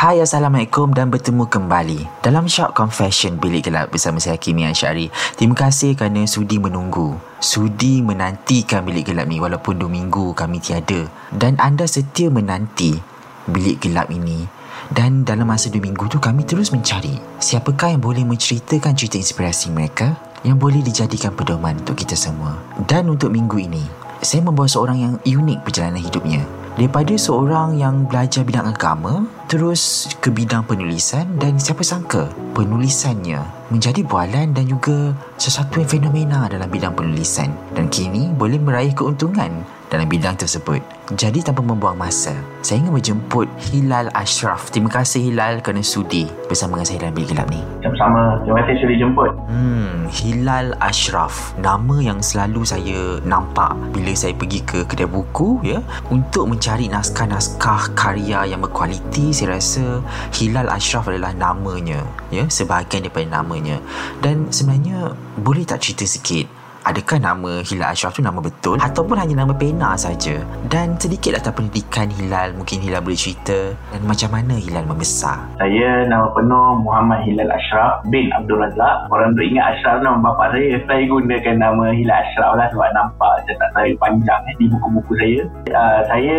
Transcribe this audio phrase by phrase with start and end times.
[0.00, 5.12] Hai Assalamualaikum dan bertemu kembali dalam Shock Confession Bilik Gelap bersama saya Kimi Ansyari.
[5.36, 11.04] Terima kasih kerana sudi menunggu, sudi menantikan Bilik Gelap ni walaupun dua minggu kami tiada.
[11.28, 12.96] Dan anda setia menanti
[13.44, 14.48] Bilik Gelap ini
[14.88, 19.68] dan dalam masa dua minggu tu kami terus mencari siapakah yang boleh menceritakan cerita inspirasi
[19.68, 20.16] mereka
[20.48, 22.56] yang boleh dijadikan pedoman untuk kita semua.
[22.88, 23.84] Dan untuk minggu ini,
[24.24, 26.59] saya membawa seorang yang unik perjalanan hidupnya.
[26.78, 33.42] Daripada seorang yang belajar bidang agama terus ke bidang penulisan dan siapa sangka penulisannya
[33.74, 37.50] menjadi bualan dan juga sesuatu yang fenomena dalam bidang penulisan.
[37.74, 40.80] Dan kini boleh meraih keuntungan dalam bidang tersebut.
[41.18, 42.30] Jadi tanpa membuang masa,
[42.62, 44.70] saya ingin menjemput Hilal Ashraf.
[44.70, 47.58] Terima kasih Hilal kerana sudi bersama dengan saya dalam bilik gelap ni.
[47.82, 48.38] Sama-sama.
[48.46, 49.30] Terima kasih sudah jemput.
[49.50, 51.34] Hmm, Hilal Ashraf.
[51.58, 55.82] Nama yang selalu saya nampak bila saya pergi ke kedai buku ya
[56.14, 59.34] untuk mencari naskah-naskah karya yang berkualiti.
[59.34, 59.98] Saya rasa
[60.30, 63.82] Hilal Ashraf adalah namanya ya, sebahagian daripada namanya.
[64.22, 66.59] Dan sebenarnya boleh tak cerita sikit
[66.90, 70.42] Adakah nama Hilal Ashraf tu nama betul ataupun hanya nama pena saja?
[70.66, 75.38] Dan sedikit latar pendidikan Hilal mungkin Hilal boleh cerita dan macam mana Hilal membesar?
[75.62, 79.06] Saya nama penuh Muhammad Hilal Ashraf bin Abdul Razak.
[79.06, 80.82] Orang tu ingat Ashraf nama bapa saya.
[80.82, 83.34] Saya gunakan nama Hilal Ashraf lah sebab nampak
[83.70, 85.40] saya panjang eh, di buku-buku saya.
[85.70, 86.38] Uh, saya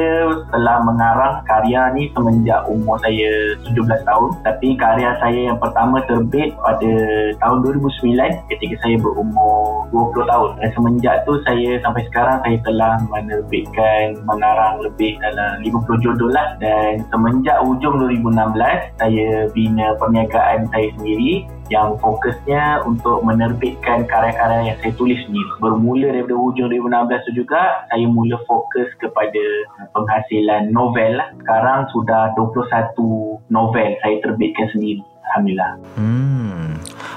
[0.51, 4.29] telah mengarang karya ni semenjak umur saya 17 tahun.
[4.43, 6.91] Tapi karya saya yang pertama terbit pada
[7.39, 10.40] tahun 2009 ketika saya berumur 20 tahun.
[10.59, 16.57] Dan semenjak tu saya sampai sekarang saya telah menerbitkan mengarang lebih dalam 50 judul lah.
[16.57, 24.77] Dan semenjak ujung 2016 saya bina perniagaan saya sendiri yang fokusnya untuk menerbitkan karya-karya yang
[24.83, 25.51] saya tulis sendiri.
[25.63, 29.43] Bermula daripada hujung 2016 tu juga, saya mula fokus kepada
[29.95, 31.31] penghasilan novel lah.
[31.39, 35.01] Sekarang sudah 21 novel saya terbitkan sendiri.
[35.31, 35.71] Alhamdulillah.
[35.95, 36.50] Hmm,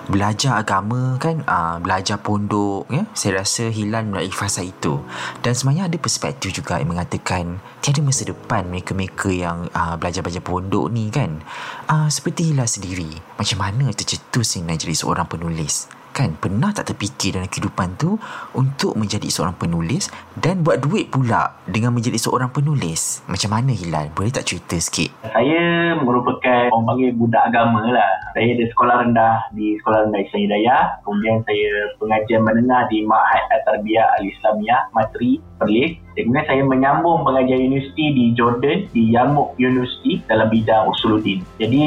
[0.09, 3.09] belajar agama kan, uh, belajar pondok, ya.
[3.17, 5.01] Saya rasa Hilal melalui fasa itu.
[5.41, 10.93] Dan sebenarnya ada perspektif juga yang mengatakan tiada masa depan mereka-mereka yang uh, belajar-belajar pondok
[10.93, 11.41] ni kan.
[11.89, 13.09] Uh, seperti Hilal sendiri,
[13.41, 16.04] macam mana tercetus nak jadi seorang penulis?
[16.15, 18.15] Kan pernah tak terfikir dalam kehidupan tu
[18.55, 20.07] untuk menjadi seorang penulis
[20.39, 23.27] dan buat duit pula dengan menjadi seorang penulis?
[23.27, 24.15] Macam mana Hilal?
[24.15, 25.11] Boleh tak cerita sikit?
[25.27, 28.15] Saya merupakan orang panggil budak agama lah.
[28.31, 30.83] Saya ada sekolah rendah di Sekolah Rendah Islam Hidayah.
[31.03, 35.99] Kemudian saya pengajian menengah di Ma'had At-Tarbiyah Al-Islamiyah Matri, Perlis.
[36.15, 41.43] Kemudian saya menyambung pengajian universiti di Jordan, di Yamuk University dalam bidang usuluddin.
[41.59, 41.85] Jadi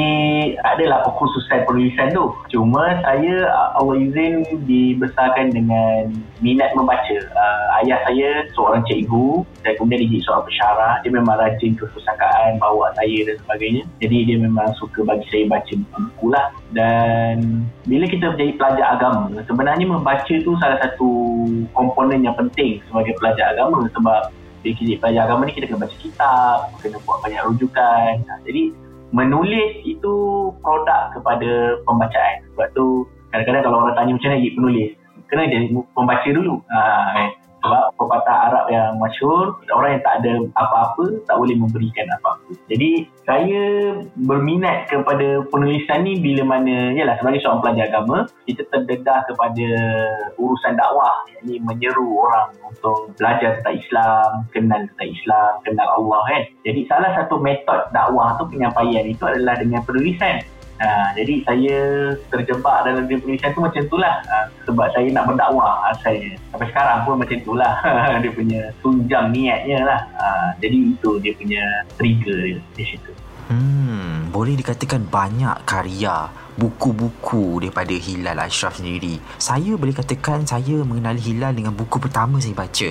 [0.62, 2.32] adalah kekhususan penulisan tu.
[2.52, 6.12] Cuma saya Allah izin dibesarkan dengan
[6.44, 7.16] minat membaca.
[7.32, 10.92] Uh, ayah saya seorang cikgu dan kemudian dia jadi seorang pensyarah.
[11.00, 13.82] Dia memang rajin kepustakaan, bawa saya dan sebagainya.
[14.04, 16.46] Jadi dia memang suka bagi saya baca buku lah.
[16.76, 21.10] Dan bila kita menjadi pelajar agama, sebenarnya membaca tu salah satu
[21.72, 24.17] komponen yang penting sebagai pelajar agama sebab
[24.62, 28.12] bila kita pelajar agama ni kita kena baca kitab, kena buat banyak rujukan.
[28.26, 28.62] Nah, jadi
[29.14, 30.14] menulis itu
[30.60, 32.44] produk kepada pembacaan.
[32.54, 34.90] Sebab tu kadang-kadang kalau orang tanya macam mana jadi penulis,
[35.30, 36.54] kena jadi pembaca dulu.
[36.68, 36.80] Ha,
[37.22, 37.30] eh.
[37.58, 42.54] Sebab pepatah Arab yang masyur, orang yang tak ada apa-apa tak boleh memberikan apa-apa.
[42.70, 43.62] Jadi saya
[44.14, 49.68] berminat kepada penulisan ni bila mana, yalah sebagai seorang pelajar agama, kita terdedah kepada
[50.38, 51.26] urusan dakwah.
[51.42, 56.42] Ini menyeru orang untuk belajar tentang Islam, kenal tentang Islam, kenal Allah kan.
[56.62, 60.40] Jadi salah satu metod dakwah tu penyampaian itu adalah dengan penulisan.
[60.78, 61.78] Ha, jadi saya
[62.30, 64.14] terjebak dalam dunia penulisan tu macam itulah.
[64.30, 66.38] Ha, sebab saya nak berdakwah asalnya.
[66.54, 67.74] Sampai sekarang pun macam itulah.
[68.22, 70.00] Dia punya tunjang niatnya lah.
[70.18, 70.26] Ha,
[70.62, 71.64] jadi itu dia punya
[71.98, 73.10] trigger dia di situ.
[73.48, 76.28] Hmm, boleh dikatakan banyak karya
[76.58, 79.22] buku-buku daripada Hilal Ashraf sendiri.
[79.38, 82.90] Saya boleh katakan saya mengenali Hilal dengan buku pertama saya baca.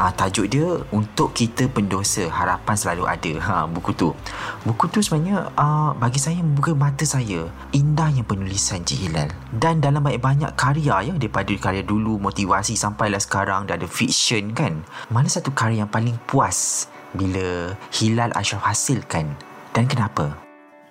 [0.00, 3.32] Ha, tajuk dia Untuk Kita Pendosa Harapan Selalu Ada.
[3.44, 4.16] Ha, buku tu.
[4.64, 7.52] Buku tu sebenarnya uh, bagi saya membuka mata saya.
[7.76, 9.28] Indahnya penulisan Cik Hilal.
[9.52, 14.80] Dan dalam banyak-banyak karya ya daripada karya dulu motivasi sampailah sekarang dan ada fiction kan.
[15.12, 19.36] Mana satu karya yang paling puas bila Hilal Ashraf hasilkan
[19.76, 20.32] dan kenapa?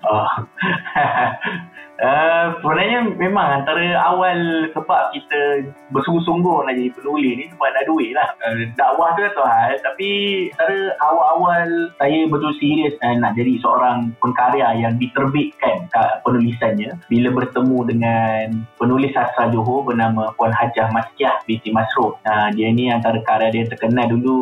[0.06, 0.30] Oh.
[2.02, 8.12] Uh, sebenarnya memang antara awal sebab kita bersungguh-sungguh nak jadi penulis ni sebab nak duit
[8.18, 8.26] lah.
[8.42, 10.10] Uh, dakwah tu satu hal tapi
[10.58, 17.30] antara awal-awal saya betul serius uh, nak jadi seorang pengkarya yang diterbitkan kat penulisannya bila
[17.38, 22.18] bertemu dengan penulis asal Johor bernama Puan Hajah Maskiah binti Masruf.
[22.26, 24.42] Uh, dia ni antara karya dia terkenal dulu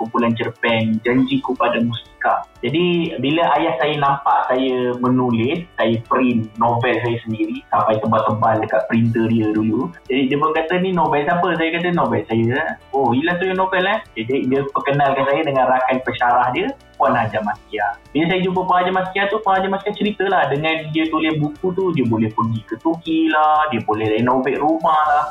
[0.00, 1.84] kumpulan cerpen Janjiku pada
[2.24, 2.48] Mustika.
[2.64, 8.82] Jadi bila ayah saya nampak saya menulis, saya print novel saya sendiri sampai tebal-tebal dekat
[8.88, 9.92] printer dia dulu.
[10.08, 11.44] Jadi dia pun kata ni novel siapa?
[11.60, 12.80] Saya kata novel saya.
[12.96, 14.00] Oh, yang novel eh.
[14.16, 16.68] Jadi dia perkenalkan saya dengan rakan pesyarah dia
[17.04, 18.00] Puan Hajar Maskia.
[18.16, 21.66] Bila saya jumpa Puan Hajar Maskia tu, Puan Hajar Maskia ceritalah dengan dia tulis buku
[21.76, 25.24] tu, dia boleh pergi ke Turki lah, dia boleh renovate rumah lah.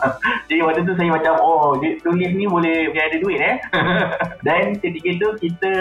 [0.54, 3.56] Jadi waktu tu saya macam, oh dia tulis ni boleh dia ada duit eh.
[4.46, 5.74] Dan ketika tu kita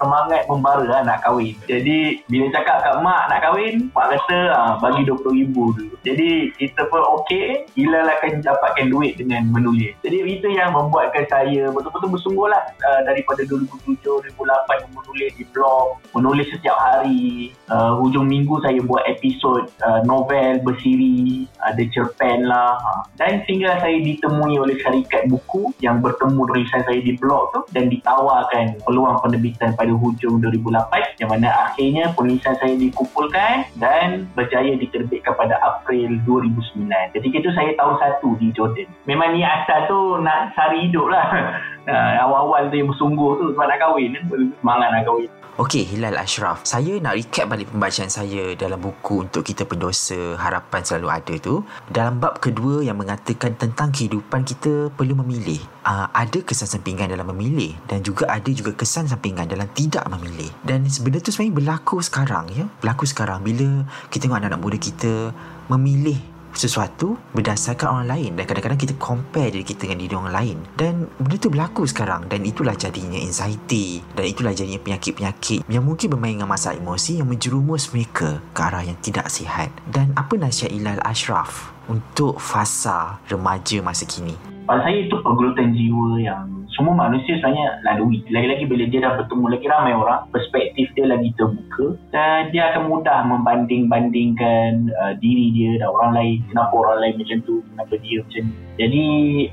[0.00, 1.52] semangat membara lah nak kahwin.
[1.68, 5.94] Jadi bila cakap kat mak nak kahwin, mak kata ah, bagi RM20,000 dulu.
[6.08, 9.92] Jadi kita pun okey, Hilal akan dapatkan duit dengan menulis.
[10.00, 15.98] Jadi itu yang membuatkan saya betul-betul bersungguh lah uh, daripada 2007, 2008, menulis di blog,
[16.14, 17.50] menulis setiap hari.
[17.66, 22.78] Uh, hujung minggu saya buat episod uh, novel bersiri, ada cerpen lah.
[22.78, 23.02] Uh.
[23.18, 27.90] Dan sehingga saya ditemui oleh syarikat buku yang bertemu tulisan saya di blog tu dan
[27.90, 35.34] ditawarkan peluang penerbitan pada hujung 2008 yang mana akhirnya penulisan saya dikumpulkan dan berjaya diterbitkan
[35.34, 37.16] pada April 2009.
[37.16, 38.88] Ketika itu saya tahun satu di Jordan.
[39.04, 41.26] Memang ni asal tu nak cari hidup lah.
[41.88, 44.12] Uh, awal-awal dia bersungguh tu sebab nak kahwin
[44.60, 46.62] semangat nak kahwin Okey, Hilal Ashraf.
[46.62, 51.66] Saya nak recap balik pembacaan saya dalam buku Untuk Kita Pendosa Harapan Selalu Ada tu.
[51.90, 55.58] Dalam bab kedua yang mengatakan tentang kehidupan kita perlu memilih.
[55.82, 60.46] Uh, ada kesan sampingan dalam memilih dan juga ada juga kesan sampingan dalam tidak memilih.
[60.62, 62.70] Dan benda tu sebenarnya berlaku sekarang ya.
[62.78, 63.82] Berlaku sekarang bila
[64.14, 65.34] kita tengok anak-anak muda kita
[65.74, 70.56] memilih sesuatu berdasarkan orang lain dan kadang-kadang kita compare diri kita dengan diri orang lain.
[70.74, 76.10] Dan benda tu berlaku sekarang dan itulah jadinya anxiety dan itulah jadinya penyakit-penyakit yang mungkin
[76.10, 79.70] bermain dengan masalah emosi yang menjerumus mereka ke arah yang tidak sihat.
[79.86, 84.34] Dan apa nasihat Ilal Ashraf untuk fasa remaja masa kini?
[84.66, 88.22] Pada saya itu pergelutan jiwa yang semua manusia sebenarnya lalui.
[88.30, 92.86] Lagi-lagi bila dia dah bertemu lagi ramai orang, perspektif dia lagi terbuka dan dia akan
[92.86, 96.38] mudah membanding-bandingkan uh, diri dia dan orang lain.
[96.54, 98.54] Kenapa orang lain macam tu, kenapa dia macam ni.
[98.78, 99.06] Jadi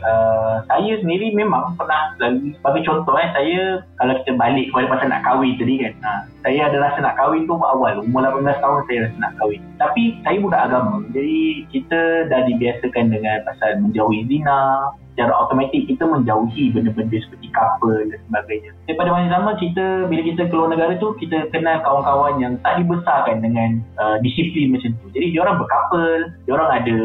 [0.06, 2.54] uh, saya sendiri memang pernah lalui.
[2.62, 5.94] Bagi contoh eh, saya kalau kita balik kepada pasal nak kahwin tadi kan.
[6.06, 6.12] Ha,
[6.46, 8.06] saya ada rasa nak kahwin tu awal.
[8.06, 9.62] Umur 18 tahun saya rasa nak kahwin.
[9.82, 11.02] Tapi saya budak agama.
[11.10, 17.98] Jadi kita dah dibiasakan dengan pasal menjauhi zina, secara automatik kita menjauhi benda-benda seperti couple
[18.10, 18.72] dan sebagainya.
[18.86, 23.42] Daripada masa sama kita bila kita keluar negara tu kita kenal kawan-kawan yang tak dibesarkan
[23.42, 25.06] dengan uh, disiplin macam tu.
[25.14, 26.98] Jadi dia orang berkapel, dia orang ada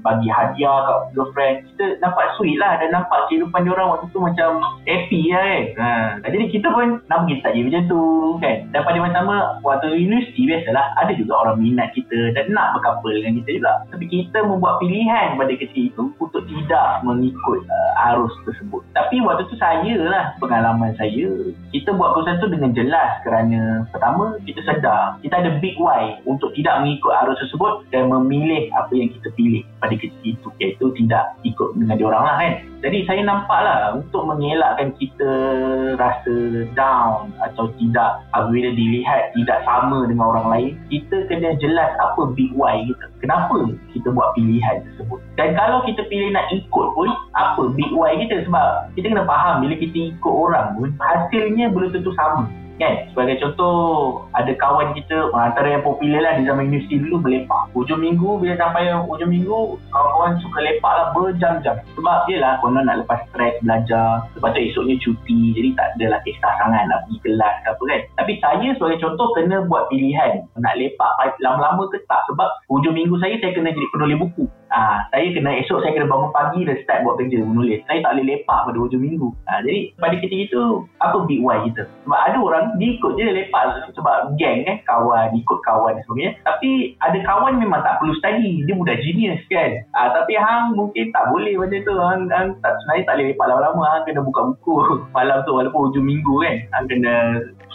[0.00, 1.56] bagi hadiah kat girlfriend.
[1.74, 4.50] Kita nampak sweet lah dan nampak kehidupan dia orang waktu tu macam
[4.86, 5.64] happy lah kan.
[5.78, 5.88] Ha.
[6.30, 8.00] Jadi kita pun nak pergi tak macam tu
[8.40, 8.56] kan.
[8.70, 13.14] Dan pada masa sama waktu universiti biasalah ada juga orang minat kita dan nak berkapel
[13.20, 13.72] dengan kita juga.
[13.92, 18.82] Tapi kita membuat pilihan pada kecil itu untuk tidak mengikut uh, arus tersebut.
[18.96, 21.28] Tapi waktu tu saya lah pengalaman saya.
[21.68, 26.56] Kita buat keputusan tu dengan jelas kerana pertama kita sedar kita ada big why untuk
[26.56, 31.36] tidak mengikut arus tersebut dan memilih apa yang kita pilih pada ketika itu iaitu tidak
[31.44, 32.52] ikut dengan dia orang lah kan.
[32.84, 35.30] Jadi saya nampak lah untuk mengelakkan kita
[35.96, 36.36] rasa
[36.76, 42.52] down atau tidak apabila dilihat tidak sama dengan orang lain kita kena jelas apa big
[42.56, 43.06] why kita.
[43.24, 45.18] Kenapa kita buat pilihan tersebut.
[45.40, 49.64] Dan kalau kita pilih nak ikut pun apa big why kita sebab kita kena faham
[49.64, 52.46] bila kita ikut orang pun hasilnya belum tentu sama
[52.78, 53.06] kan?
[53.14, 53.76] Sebagai contoh
[54.34, 58.54] ada kawan kita antara yang popular lah di zaman universiti dulu berlepak hujung minggu bila
[58.58, 61.76] sampai hujung minggu kawan-kawan suka lepak lah berjam-jam.
[61.94, 64.26] Sebab dia lah konon nak lepas stres belajar.
[64.34, 68.00] Lepas tu esoknya cuti jadi tak adalah kisah sangat nak pergi kelas ke apa kan.
[68.22, 70.32] Tapi saya sebagai contoh kena buat pilihan.
[70.58, 71.10] Nak lepak
[71.42, 72.22] lama-lama ke tak?
[72.30, 76.10] Sebab hujung minggu saya saya kena jadi penulis buku Ah, saya kena esok saya kena
[76.10, 77.86] bangun pagi dan start buat kerja menulis.
[77.86, 79.30] Saya tak boleh lepak pada hujung minggu.
[79.46, 80.62] Ah, jadi pada ketika itu
[80.98, 81.86] apa big why kita?
[82.02, 83.62] Sebab ada orang dia ikut je lepak
[83.94, 86.32] sebab geng eh kawan ikut kawan dan sebagainya.
[86.42, 88.66] Tapi ada kawan memang tak perlu study.
[88.66, 89.70] Dia budak genius kan.
[89.94, 91.94] Ah, tapi hang mungkin tak boleh macam tu.
[91.94, 93.82] Hang, hang tak sebenarnya tak boleh lepak lama-lama.
[93.94, 94.74] Hang kena buka buku
[95.16, 96.56] malam tu walaupun hujung minggu kan.
[96.74, 97.14] Hang kena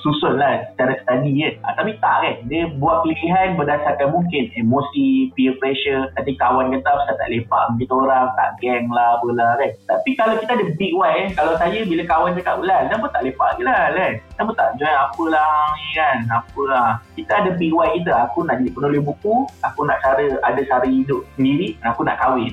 [0.02, 1.54] susun lah secara study kan.
[1.64, 2.36] Ha, tapi tak kan.
[2.48, 6.10] Dia buat pilihan berdasarkan mungkin emosi, peer pressure.
[6.16, 9.72] Nanti kawan kata pasal tak lepak kita orang, tak geng lah apalah kan.
[9.88, 11.30] Tapi kalau kita ada big why kan.
[11.40, 14.14] Kalau saya bila kawan cakap lah, kenapa tak lepak je lah kan.
[14.40, 16.18] Kenapa tak join apalah ni kan.
[16.32, 17.04] Apalah.
[17.12, 18.24] Kita ada why kita.
[18.32, 19.44] Aku nak jadi penulis buku.
[19.68, 21.76] Aku nak cara ada cara hidup sendiri.
[21.84, 22.48] Aku nak kahwin.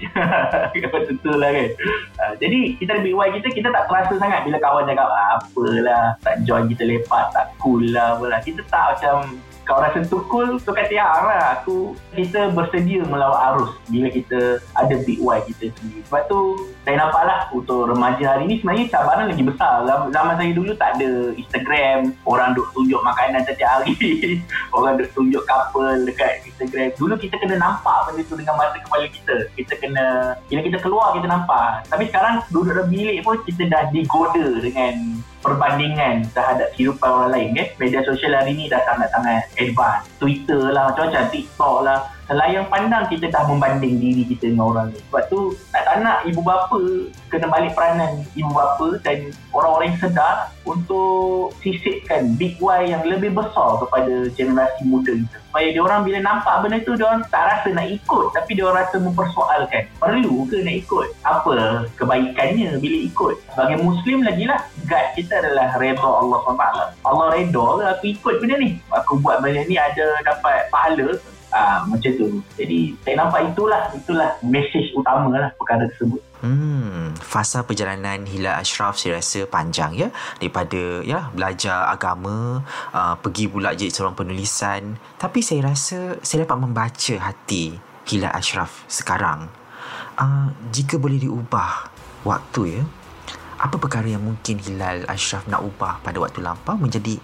[1.06, 1.68] Tentu lah kan.
[2.18, 3.54] Uh, jadi kita ada why kita.
[3.54, 6.18] Kita tak terasa sangat bila kawan cakap apalah.
[6.26, 8.42] Tak join kita lepak tak cool lah apalah.
[8.42, 14.06] Kita tak macam kau rasa tu cool tu lah aku kita bersedia melawan arus bila
[14.14, 18.62] kita ada big why kita sendiri sebab tu saya nampak lah untuk remaja hari ni
[18.62, 19.82] sebenarnya cabaran lagi besar.
[20.06, 22.14] Zaman saya dulu tak ada Instagram.
[22.22, 23.98] Orang duk tunjuk makanan setiap hari.
[24.76, 26.94] Orang duk tunjuk couple dekat Instagram.
[26.94, 29.50] Dulu kita kena nampak benda tu dengan mata kepala kita.
[29.58, 30.06] Kita kena
[30.46, 31.90] bila kita keluar kita nampak.
[31.90, 37.48] Tapi sekarang duduk dalam bilik pun kita dah digoda dengan perbandingan terhadap kehidupan orang lain
[37.58, 37.66] kan?
[37.82, 40.06] Media sosial hari ni dah sangat-sangat advance.
[40.22, 45.02] Twitter lah macam-macam TikTok lah selayang pandang kita dah membanding diri kita dengan orang lain
[45.11, 45.40] sebab tu
[45.71, 46.80] tak, tak nak ibu bapa
[47.30, 53.30] kena balik peranan ibu bapa dan orang-orang yang sedar untuk sisipkan big why yang lebih
[53.30, 55.38] besar kepada generasi muda kita.
[55.47, 58.64] Supaya dia orang bila nampak benda tu dia orang tak rasa nak ikut tapi dia
[58.66, 59.83] orang rasa mempersoalkan.
[60.02, 61.09] Perlu ke nak ikut?
[61.23, 63.35] Apa kebaikannya bila ikut?
[63.54, 66.66] Sebagai muslim lagi lah guide kita adalah redha Allah SWT.
[67.06, 68.71] Allah redha ke aku ikut benda ni?
[68.90, 71.14] Aku buat benda ni ada dapat pahala
[71.56, 72.28] Ah, macam tu.
[72.60, 76.20] Jadi saya nampak itulah itulah mesej utama lah perkara tersebut.
[76.44, 82.60] Hmm, fasa perjalanan Hilal Ashraf saya rasa panjang ya daripada ya belajar agama
[82.92, 88.84] uh, pergi pula jadi seorang penulisan tapi saya rasa saya dapat membaca hati Hilal Ashraf
[88.84, 89.48] sekarang
[90.20, 91.88] uh, jika boleh diubah
[92.28, 92.82] waktu ya
[93.56, 97.16] apa perkara yang mungkin Hilal Ashraf nak ubah pada waktu lampau menjadi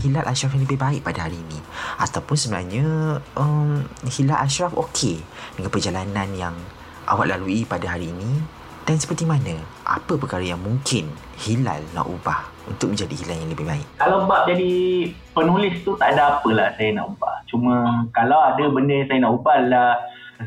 [0.00, 1.60] Hilal Ashraf yang lebih baik pada hari ini.
[2.00, 5.20] Ataupun sebenarnya um, Hilal Ashraf okey
[5.58, 6.56] dengan perjalanan yang
[7.04, 8.62] awak lalui pada hari ini.
[8.82, 9.62] Dan seperti mana?
[9.86, 11.06] Apa perkara yang mungkin
[11.38, 13.86] Hilal nak ubah untuk menjadi Hilal yang lebih baik?
[14.00, 14.72] Kalau bab jadi
[15.36, 17.36] penulis tu tak ada apalah saya nak ubah.
[17.46, 19.92] Cuma kalau ada benda yang saya nak ubah lah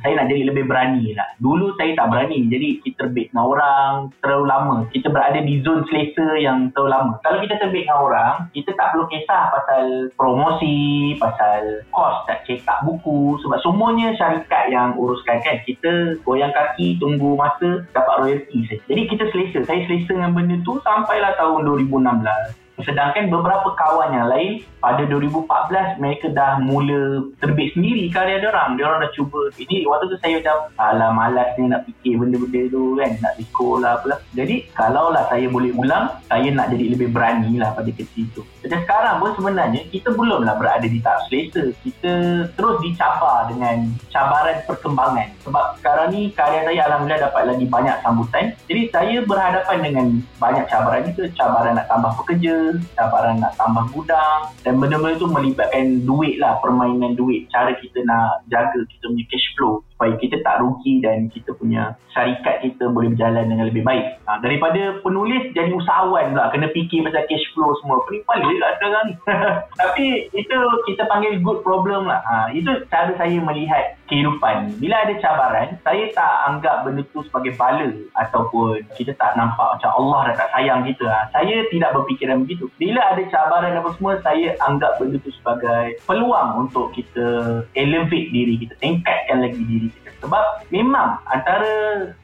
[0.02, 1.28] saya nak jadi lebih berani lah.
[1.40, 2.48] Dulu saya tak berani.
[2.50, 4.76] Jadi kita terbit dengan orang terlalu lama.
[4.92, 7.14] Kita berada di zon selesa yang terlalu lama.
[7.22, 9.86] Kalau kita terbit dengan orang, kita tak perlu kisah pasal
[10.18, 13.38] promosi, pasal kos tak cetak buku.
[13.46, 15.62] Sebab semuanya syarikat yang uruskan kan.
[15.64, 18.66] Kita goyang kaki, tunggu masa, dapat royalty.
[18.90, 19.60] Jadi kita selesa.
[19.64, 22.65] Saya selesa dengan benda tu sampailah tahun 2016.
[22.84, 24.52] Sedangkan beberapa kawan yang lain
[24.84, 28.76] pada 2014 mereka dah mula terbit sendiri karya dia orang.
[28.76, 29.42] Dia orang dah cuba.
[29.56, 33.12] Ini waktu tu saya macam alah malas ni nak fikir benda-benda tu kan.
[33.24, 34.20] Nak recall lah apalah.
[34.36, 38.44] Jadi kalau lah saya boleh ulang, saya nak jadi lebih berani lah pada kecil tu.
[38.66, 41.72] Macam sekarang pun sebenarnya kita belum lah berada di tahap selesa.
[41.80, 42.14] Kita
[42.60, 45.28] terus dicabar dengan cabaran perkembangan.
[45.48, 48.46] Sebab sekarang ni karya saya Alhamdulillah dapat lagi banyak sambutan.
[48.68, 50.06] Jadi saya berhadapan dengan
[50.38, 51.24] banyak cabaran itu.
[51.34, 52.65] Cabaran nak tambah pekerja,
[52.96, 54.52] cabaran nak tambah gudang.
[54.62, 59.48] Dan benda-benda tu melibatkan duit lah permainan duit cara kita nak jaga kita punya cash
[59.58, 64.20] flow supaya kita tak rugi dan kita punya syarikat kita boleh berjalan dengan lebih baik.
[64.28, 68.04] Ha, daripada penulis jadi usahawan pula, kena fikir pasal cash flow semua.
[68.04, 69.14] Pening balik lah sekarang ni.
[69.80, 70.58] Tapi itu
[70.92, 72.20] kita panggil good problem lah.
[72.28, 74.84] Ha, itu cara saya melihat kehidupan.
[74.84, 79.92] Bila ada cabaran, saya tak anggap benda tu sebagai bala ataupun kita tak nampak macam
[79.96, 81.08] Allah dah tak sayang kita.
[81.08, 82.68] Ha, saya tidak berfikiran begitu.
[82.76, 88.56] Bila ada cabaran apa semua, saya anggap benda tu sebagai peluang untuk kita elevate diri
[88.60, 90.10] kita, tingkatkan lagi diri kita.
[90.26, 91.72] Sebab memang antara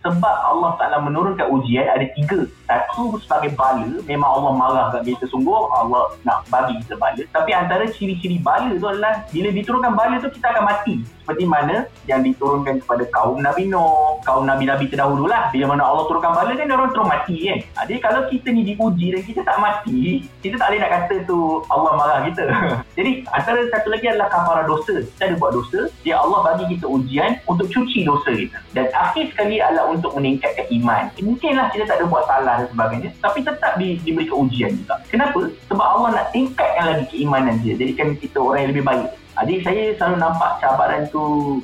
[0.02, 2.50] sebab Allah Ta'ala menurunkan ujian ada tiga.
[2.66, 7.22] Satu sebagai bala, memang Allah marah kat kita sungguh, Allah nak bagi kita bala.
[7.30, 10.96] Tapi antara ciri-ciri bala tu adalah bila diturunkan bala tu kita akan mati.
[11.22, 15.54] Seperti mana yang diturunkan kepada kaum Nabi Nuh, kaum Nabi-Nabi terdahulu lah.
[15.54, 17.60] Bila mana Allah turunkan bala kan orang terus mati kan.
[17.78, 21.16] Ha, jadi kalau kita ni diuji dan kita tak mati, kita tak boleh nak kata
[21.30, 21.40] tu
[21.70, 22.44] Allah marah kita.
[22.98, 24.96] jadi antara satu lagi adalah kafarah dosa.
[25.06, 28.58] Kita ada buat dosa, dia Allah bagi kita ujian untuk cuci dosa kita.
[28.72, 31.12] Dan akhir sekali adalah untuk meningkatkan iman.
[31.20, 33.10] Mungkinlah kita tak ada buat salah dan sebagainya.
[33.20, 34.96] Tapi tetap di, diberikan ujian juga.
[35.12, 35.52] Kenapa?
[35.68, 37.76] Sebab Allah nak tingkatkan lagi keimanan dia.
[37.76, 39.08] Jadikan kita orang yang lebih baik.
[39.42, 41.24] Jadi saya selalu nampak cabaran tu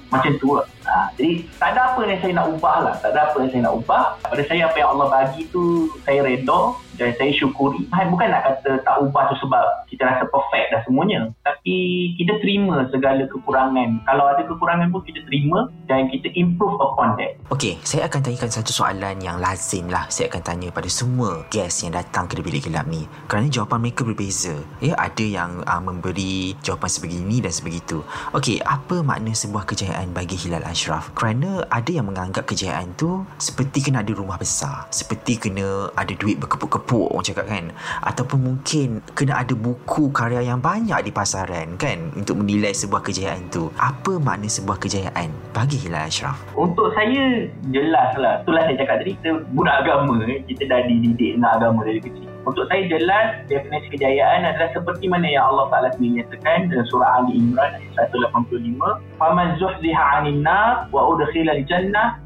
[0.10, 0.65] macam tu lah.
[0.88, 2.96] Ha, jadi tak ada apa yang saya nak ubah lah.
[3.03, 4.03] Tak ada apa yang saya nak ubah.
[4.24, 6.60] Pada saya apa yang Allah bagi tu saya redha
[6.98, 7.86] dan saya syukuri.
[7.94, 11.29] Ha, bukan nak kata tak ubah tu sebab kita rasa perfect dah semuanya.
[11.44, 11.75] Tapi
[12.17, 14.01] kita terima segala kekurangan.
[14.08, 17.38] Kalau ada kekurangan pun kita terima dan kita improve upon that.
[17.53, 20.08] Okey, saya akan tanyakan satu soalan yang lazim lah.
[20.08, 23.03] Saya akan tanya pada semua guest yang datang ke bilik gelap ni.
[23.27, 24.56] Kerana jawapan mereka berbeza.
[24.79, 28.01] Ya, ada yang uh, memberi jawapan sebegini dan sebegitu.
[28.32, 31.10] Okey, apa makna sebuah kejayaan bagi Hilal Ashraf?
[31.17, 34.86] Kerana ada yang menganggap kejayaan tu seperti kena ada rumah besar.
[34.93, 37.74] Seperti kena ada duit berkepuk-kepuk orang cakap kan.
[38.05, 43.50] Ataupun mungkin kena ada buku karya yang banyak di pasaran kan untuk menilai sebuah kejayaan
[43.50, 43.74] tu.
[43.81, 46.38] Apa makna sebuah kejayaan bagi Hilal Ashraf?
[46.53, 48.46] Untuk saya jelas lah.
[48.46, 50.22] Itulah saya cakap tadi kita budak agama.
[50.29, 50.46] eh.
[50.46, 52.37] Kita dah dididik nak agama dari kecil.
[52.48, 57.10] Untuk saya jelas definisi kejayaan adalah seperti mana yang Allah Taala sendiri nyatakan dalam surah
[57.20, 62.24] Ali Imran ayat 185, "Faman zuhziha 'anil nar wa udkhila al-jannah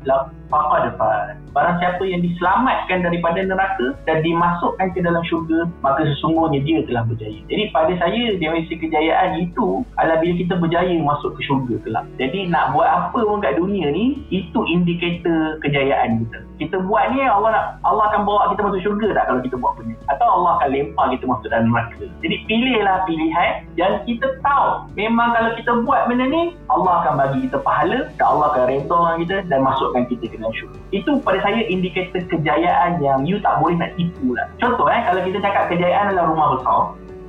[0.52, 6.64] faqad faz." Barang siapa yang diselamatkan daripada neraka dan dimasukkan ke dalam syurga, maka sesungguhnya
[6.64, 7.44] dia telah berjaya.
[7.52, 12.06] Jadi pada saya definisi kejayaan itu adalah bila kita berjaya masuk ke syurga kelak.
[12.16, 16.40] Jadi nak buat apa pun kat dunia ni, itu indikator kejayaan kita.
[16.62, 19.74] Kita buat ni Allah nak Allah akan bawa kita masuk syurga tak kalau kita buat
[19.82, 22.06] benda atau Allah akan lempar kita masuk dalam neraka.
[22.22, 27.50] Jadi pilihlah pilihan yang kita tahu memang kalau kita buat benda ni Allah akan bagi
[27.50, 30.80] kita pahala dan Allah akan redha kita dan masukkan kita ke syurga.
[30.90, 34.50] Itu pada saya indikator kejayaan yang you tak boleh nak tipu lah.
[34.58, 36.82] Contoh eh kalau kita cakap kejayaan adalah rumah besar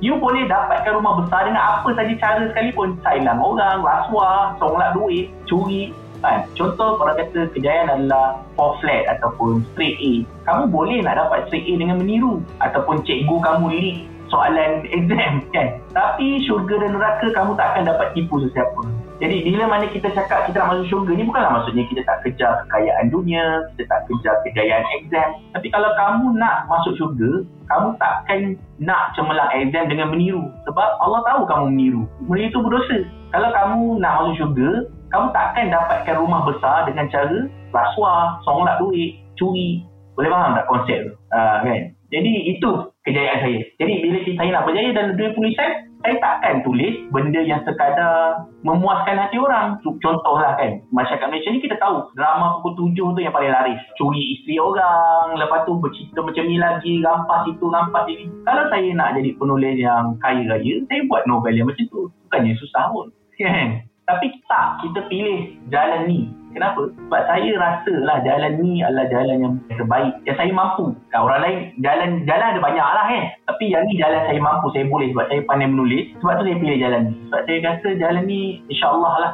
[0.03, 2.99] You boleh dapatkan rumah besar dengan apa saja cara sekalipun.
[3.07, 9.59] Sailang orang, rasuah, songlak duit, curi, kan contoh orang kata kejayaan adalah four flat ataupun
[9.75, 10.13] straight A
[10.47, 13.97] kamu boleh nak dapat straight A dengan meniru ataupun cikgu kamu lead
[14.31, 18.81] soalan exam kan tapi syurga dan neraka kamu tak akan dapat tipu sesiapa
[19.23, 22.51] jadi bila mana kita cakap kita nak masuk syurga ni bukanlah maksudnya kita tak kejar
[22.67, 28.41] kekayaan dunia kita tak kejar kejayaan exam tapi kalau kamu nak masuk syurga kamu takkan
[28.83, 32.99] nak cemerlang exam dengan meniru sebab Allah tahu kamu meniru meniru itu berdosa
[33.31, 34.69] kalau kamu nak masuk syurga
[35.13, 39.85] kamu takkan dapatkan rumah besar dengan cara rasuah, songlak duit, curi.
[40.17, 41.13] Boleh faham tak konsep tu?
[41.33, 41.81] Uh, kan?
[42.13, 42.69] Jadi itu
[43.05, 43.61] kejayaan saya.
[43.81, 49.15] Jadi bila saya nak berjaya dalam dunia tulisan, saya takkan tulis benda yang sekadar memuaskan
[49.15, 49.79] hati orang.
[49.81, 53.79] Contohlah kan, masyarakat Malaysia ni kita tahu drama pukul tujuh tu yang paling laris.
[53.95, 58.27] Curi isteri orang, lepas tu bercerita macam ni lagi, rampas itu, rampas ini.
[58.43, 62.11] Kalau saya nak jadi penulis yang kaya raya, saya buat novel yang macam tu.
[62.27, 63.07] Bukannya susah pun.
[63.39, 63.87] Kan?
[64.03, 66.27] Tapi tak, kita pilih jalan ni.
[66.53, 66.85] Kenapa?
[66.85, 70.13] Sebab saya rasa lah jalan ni adalah jalan yang terbaik.
[70.29, 70.93] Yang saya mampu.
[71.09, 73.23] Kan orang lain, jalan jalan ada banyak lah kan.
[73.49, 76.13] Tapi yang ni jalan saya mampu, saya boleh sebab saya pandai menulis.
[76.21, 77.13] Sebab tu saya pilih jalan ni.
[77.25, 78.39] Sebab saya rasa jalan ni
[78.69, 79.31] insyaAllah lah.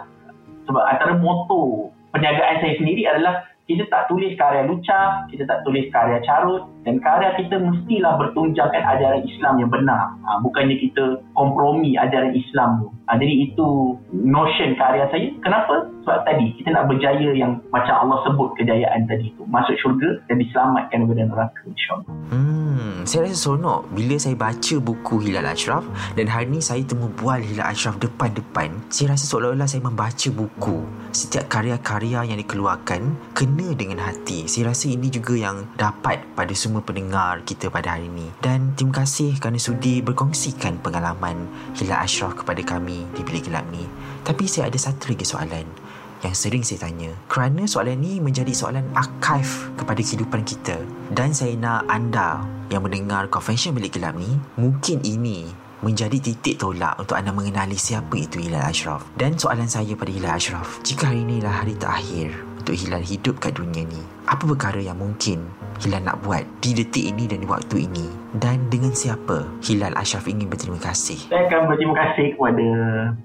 [0.72, 5.86] Sebab antara moto perniagaan saya sendiri adalah kita tak tulis karya lucah, kita tak tulis
[5.94, 10.10] karya carut dan karya kita mestilah bertunjangkan ajaran Islam yang benar.
[10.26, 12.90] Ha, bukannya kita kompromi ajaran Islam tu.
[13.06, 15.30] Ha, jadi itu notion karya saya.
[15.46, 15.86] Kenapa?
[16.02, 19.46] Sebab tadi kita nak berjaya yang macam Allah sebut kejayaan tadi tu.
[19.46, 22.10] Masuk syurga dan diselamatkan daripada neraka insyaAllah.
[22.34, 22.59] Hmm,
[23.04, 25.82] saya rasa sonok bila saya baca buku Hilal Ashraf
[26.14, 28.92] dan hari ni saya temu bual Hilal Ashraf depan-depan.
[28.94, 30.86] Saya rasa seolah-olah saya membaca buku.
[31.10, 34.46] Setiap karya-karya yang dikeluarkan kena dengan hati.
[34.46, 38.30] Saya rasa ini juga yang dapat pada semua pendengar kita pada hari ini.
[38.40, 43.84] Dan terima kasih kerana sudi berkongsikan pengalaman Hilal Ashraf kepada kami di Bilik Gelap ni.
[44.22, 45.89] Tapi saya ada satu lagi soalan
[46.24, 50.76] yang sering saya tanya kerana soalan ni menjadi soalan archive kepada kehidupan kita
[51.16, 55.48] dan saya nak anda yang mendengar Confession Bilik Gelap ni mungkin ini
[55.80, 59.08] menjadi titik tolak untuk anda mengenali siapa itu Hilal Ashraf.
[59.16, 63.56] Dan soalan saya pada Hilal Ashraf, jika hari inilah hari terakhir untuk Hilal hidup kat
[63.56, 65.48] dunia ni, apa perkara yang mungkin
[65.80, 68.08] Hilal nak buat di detik ini dan di waktu ini?
[68.36, 71.32] Dan dengan siapa Hilal Ashraf ingin berterima kasih?
[71.32, 72.68] Saya akan berterima kasih kepada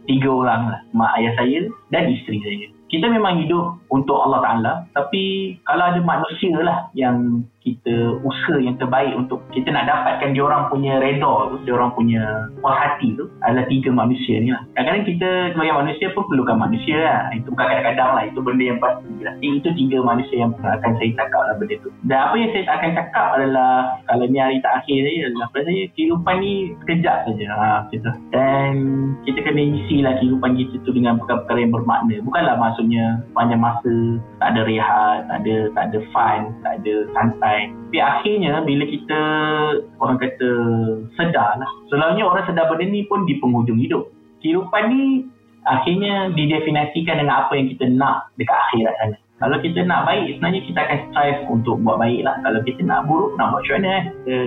[0.06, 0.80] tiga orang lah.
[0.94, 2.66] Mak ayah saya dan isteri saya.
[2.88, 4.72] Kita memang hidup untuk Allah Ta'ala.
[4.92, 10.44] Tapi kalau ada manusia lah yang kita usaha yang terbaik untuk kita nak dapatkan dia
[10.44, 12.20] orang punya redha tu, dia orang punya
[12.60, 14.60] puas hati tu adalah tiga manusia ni lah.
[14.76, 17.20] Kadang-kadang kita sebagai manusia pun perlukan manusia lah.
[17.32, 18.22] Itu bukan kadang-kadang lah.
[18.28, 19.34] Itu benda yang pasti lah.
[19.40, 21.90] Itu tiga manusia yang akan saya cakap lah benda tu.
[22.04, 23.72] Dan apa yang saya akan cakap adalah
[24.12, 26.52] kalau ni hari terakhir saya adalah pada saya kehidupan ni
[26.84, 27.46] sekejap saja.
[27.48, 28.10] Ha, gitu.
[28.28, 28.70] Dan
[29.24, 32.20] kita kena isi lah kehidupan kita tu dengan perkara-perkara yang bermakna.
[32.20, 37.53] Bukanlah maksudnya panjang masa, tak ada rehat, tak ada, tak ada fun, tak ada santai
[37.54, 39.20] sampai tapi akhirnya bila kita
[40.02, 40.50] orang kata
[41.14, 44.10] sedar lah selalunya orang sedar benda ni pun di penghujung hidup
[44.42, 45.04] kehidupan ni
[45.64, 49.16] akhirnya didefinisikan dengan apa yang kita nak dekat akhirat sana.
[49.42, 52.38] Kalau kita nak baik, sebenarnya kita akan strive untuk buat baik lah.
[52.46, 54.04] Kalau kita nak buruk, nak buat macam mana eh?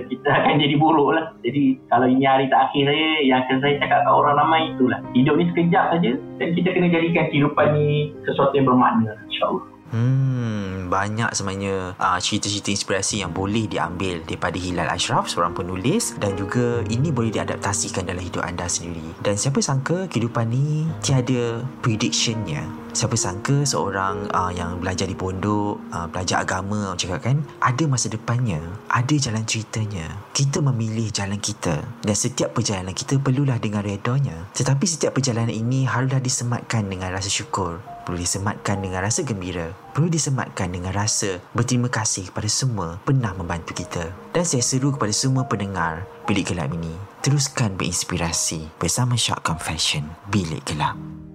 [0.07, 1.25] Kita akan jadi buruk lah.
[1.43, 4.99] Jadi kalau ini hari terakhir saya, yang akan saya cakap kat orang ramai itulah.
[5.11, 9.11] Hidup ni sekejap saja dan kita kena jadikan kehidupan ni sesuatu yang bermakna.
[9.27, 9.65] InsyaAllah.
[9.87, 16.33] Hmm, banyak sebenarnya uh, cerita-cerita inspirasi yang boleh diambil daripada Hilal Ashraf, seorang penulis dan
[16.39, 19.03] juga ini boleh diadaptasikan dalam hidup anda sendiri.
[19.21, 22.65] Dan siapa sangka kehidupan ni tiada predictionnya.
[22.97, 27.83] Siapa sangka seorang uh, yang belajar di pondok, uh, belajar agama, orang cakap kan, ada
[27.85, 28.57] masa depannya,
[28.89, 30.17] ada jalan ceritanya.
[30.33, 34.49] Kita memilih jalan kita dan setiap perjalanan kita perlulah dengan redanya.
[34.57, 40.07] Tetapi setiap perjalanan ini haruslah disematkan dengan rasa syukur perlu disematkan dengan rasa gembira, perlu
[40.07, 44.15] disematkan dengan rasa berterima kasih kepada semua pernah membantu kita.
[44.31, 50.63] Dan saya seru kepada semua pendengar Bilik Gelap ini, teruskan berinspirasi bersama Shock Confession Bilik
[50.63, 51.26] Gelap.